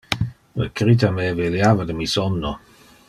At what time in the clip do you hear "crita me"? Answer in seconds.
0.79-1.27